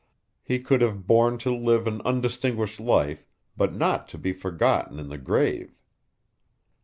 He 0.41 0.57
could 0.57 0.81
have 0.81 1.05
borne 1.05 1.37
to 1.37 1.53
live 1.55 1.85
an 1.85 2.01
undistinguished 2.01 2.79
life, 2.79 3.27
but 3.55 3.75
not 3.75 4.07
to 4.07 4.17
be 4.17 4.33
forgotten 4.33 4.97
in 4.99 5.09
the 5.09 5.19
grave. 5.19 5.77